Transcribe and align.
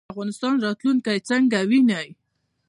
د 0.03 0.11
افغانستان 0.13 0.53
راتلونکی 0.65 1.17
څنګه 1.29 1.59
وینئ؟ 1.69 2.07